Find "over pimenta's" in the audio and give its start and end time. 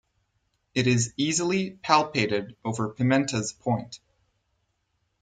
2.65-3.53